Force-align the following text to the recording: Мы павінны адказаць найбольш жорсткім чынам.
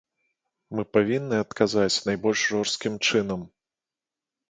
Мы 0.77 0.85
павінны 0.97 1.35
адказаць 1.45 2.01
найбольш 2.09 2.49
жорсткім 2.55 2.93
чынам. 3.09 3.49